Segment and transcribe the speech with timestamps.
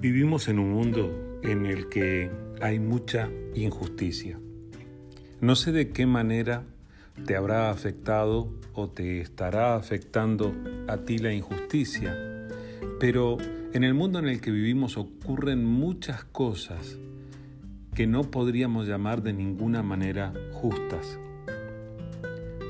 [0.00, 4.38] Vivimos en un mundo en el que hay mucha injusticia.
[5.40, 6.62] No sé de qué manera
[7.26, 10.54] te habrá afectado o te estará afectando
[10.86, 12.16] a ti la injusticia,
[13.00, 13.38] pero
[13.72, 16.96] en el mundo en el que vivimos ocurren muchas cosas
[17.96, 21.18] que no podríamos llamar de ninguna manera justas.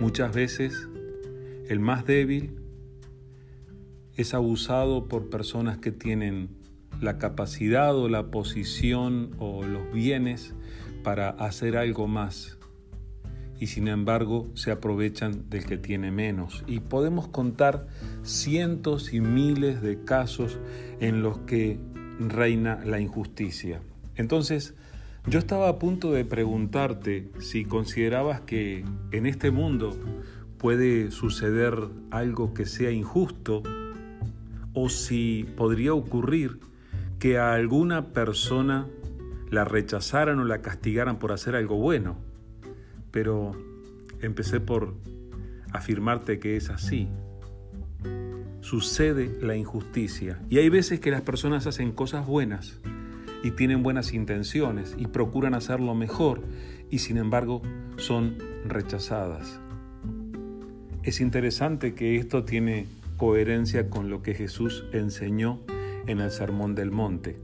[0.00, 0.88] Muchas veces
[1.68, 2.56] el más débil
[4.16, 6.57] es abusado por personas que tienen
[7.00, 10.54] la capacidad o la posición o los bienes
[11.02, 12.58] para hacer algo más
[13.60, 16.64] y sin embargo se aprovechan del que tiene menos.
[16.66, 17.88] Y podemos contar
[18.22, 20.58] cientos y miles de casos
[21.00, 21.78] en los que
[22.20, 23.80] reina la injusticia.
[24.16, 24.74] Entonces,
[25.26, 29.98] yo estaba a punto de preguntarte si considerabas que en este mundo
[30.56, 31.74] puede suceder
[32.10, 33.62] algo que sea injusto
[34.72, 36.60] o si podría ocurrir
[37.18, 38.86] que a alguna persona
[39.50, 42.16] la rechazaran o la castigaran por hacer algo bueno.
[43.10, 43.52] Pero
[44.20, 44.94] empecé por
[45.72, 47.08] afirmarte que es así.
[48.60, 52.80] Sucede la injusticia y hay veces que las personas hacen cosas buenas
[53.42, 56.42] y tienen buenas intenciones y procuran hacerlo mejor
[56.90, 57.62] y sin embargo
[57.96, 59.60] son rechazadas.
[61.02, 65.60] Es interesante que esto tiene coherencia con lo que Jesús enseñó
[66.08, 67.38] en el Sermón del Monte.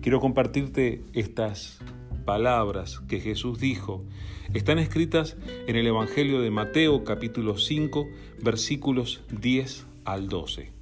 [0.00, 1.80] Quiero compartirte estas
[2.24, 4.04] palabras que Jesús dijo.
[4.54, 8.06] Están escritas en el Evangelio de Mateo capítulo 5
[8.42, 10.72] versículos 10 al 12.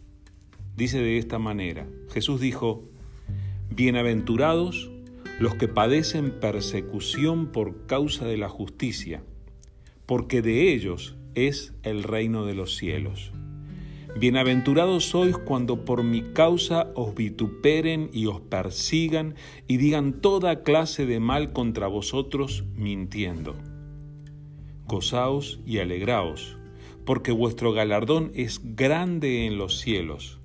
[0.77, 2.85] Dice de esta manera, Jesús dijo,
[3.71, 4.91] Bienaventurados
[5.41, 9.23] los que padecen persecución por causa de la justicia,
[10.07, 13.33] porque de ellos es el reino de los cielos.
[14.15, 19.35] Bienaventurados sois cuando por mi causa os vituperen y os persigan
[19.67, 23.57] y digan toda clase de mal contra vosotros mintiendo.
[24.87, 26.59] Gozaos y alegraos,
[27.07, 30.41] porque vuestro galardón es grande en los cielos,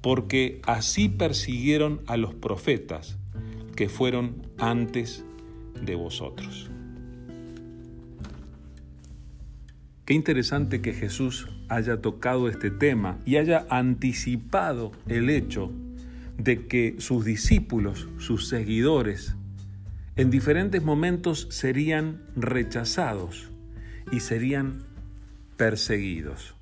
[0.00, 3.18] porque así persiguieron a los profetas
[3.74, 5.24] que fueron antes
[5.82, 6.70] de vosotros.
[10.12, 15.72] Interesante que Jesús haya tocado este tema y haya anticipado el hecho
[16.36, 19.36] de que sus discípulos, sus seguidores,
[20.16, 23.48] en diferentes momentos serían rechazados
[24.10, 24.82] y serían
[25.56, 26.56] perseguidos.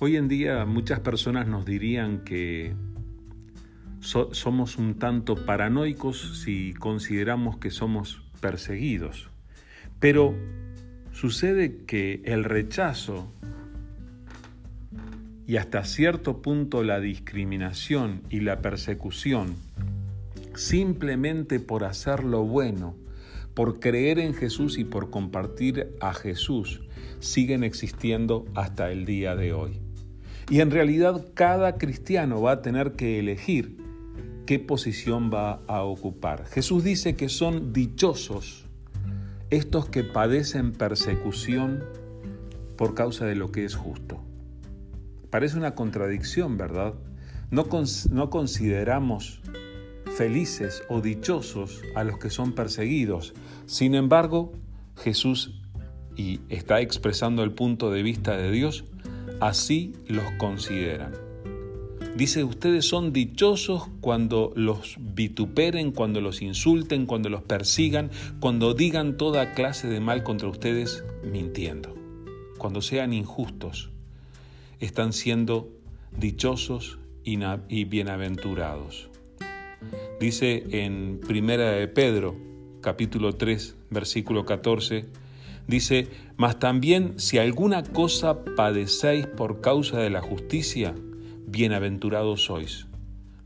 [0.00, 2.74] Hoy en día muchas personas nos dirían que
[4.00, 9.30] somos un tanto paranoicos si consideramos que somos perseguidos,
[10.00, 10.34] pero
[11.20, 13.30] Sucede que el rechazo
[15.46, 19.54] y hasta cierto punto la discriminación y la persecución,
[20.54, 22.96] simplemente por hacer lo bueno,
[23.52, 26.80] por creer en Jesús y por compartir a Jesús,
[27.18, 29.78] siguen existiendo hasta el día de hoy.
[30.48, 33.76] Y en realidad cada cristiano va a tener que elegir
[34.46, 36.46] qué posición va a ocupar.
[36.46, 38.69] Jesús dice que son dichosos
[39.50, 41.84] estos que padecen persecución
[42.76, 44.20] por causa de lo que es justo.
[45.28, 46.94] Parece una contradicción, ¿verdad?
[47.50, 47.68] No,
[48.30, 49.42] consideramos
[50.16, 53.34] felices o dichosos a los que son perseguidos.
[53.66, 54.52] Sin embargo,
[54.96, 55.60] Jesús,
[56.16, 58.84] y está expresando el punto de vista de Dios,
[59.40, 61.29] así los consideran.
[62.20, 68.10] Dice, ustedes son dichosos cuando los vituperen, cuando los insulten, cuando los persigan,
[68.40, 71.96] cuando digan toda clase de mal contra ustedes mintiendo.
[72.58, 73.88] Cuando sean injustos,
[74.80, 75.70] están siendo
[76.14, 79.08] dichosos y bienaventurados.
[80.20, 82.36] Dice en Primera de Pedro,
[82.82, 85.06] capítulo 3, versículo 14,
[85.66, 90.94] dice, mas también si alguna cosa padecéis por causa de la justicia,
[91.46, 92.86] bienaventurados sois.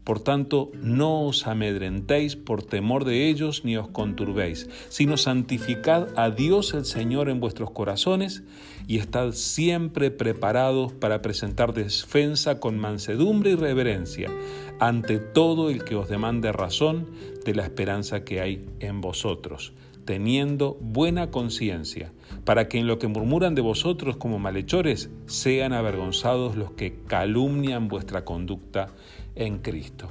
[0.04, 6.28] Por tanto, no os amedrentéis por temor de ellos ni os conturbéis, sino santificad a
[6.28, 8.42] Dios el Señor en vuestros corazones
[8.86, 14.30] y estad siempre preparados para presentar defensa con mansedumbre y reverencia
[14.78, 17.08] ante todo el que os demande razón
[17.46, 19.72] de la esperanza que hay en vosotros
[20.04, 22.12] teniendo buena conciencia,
[22.44, 27.88] para que en lo que murmuran de vosotros como malhechores sean avergonzados los que calumnian
[27.88, 28.88] vuestra conducta
[29.34, 30.10] en Cristo.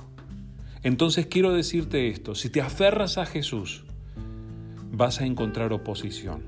[0.84, 3.86] Entonces quiero decirte esto, si te aferras a Jesús,
[4.92, 6.44] vas a encontrar oposición,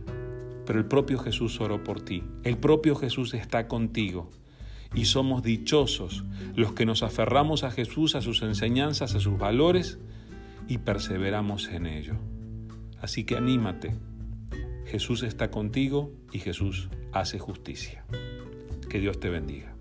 [0.66, 4.30] pero el propio Jesús oró por ti, el propio Jesús está contigo
[4.94, 6.24] y somos dichosos
[6.56, 10.00] los que nos aferramos a Jesús, a sus enseñanzas, a sus valores
[10.68, 12.16] y perseveramos en ello.
[13.06, 13.94] Así que anímate.
[14.88, 18.04] Jesús está contigo y Jesús hace justicia.
[18.90, 19.75] Que Dios te bendiga.